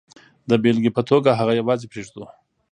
د 0.49 0.51
بېلګې 0.63 0.91
په 0.97 1.01
توګه 1.09 1.29
هغه 1.39 1.53
یوازې 1.59 1.89
پرېږدو. 1.91 2.23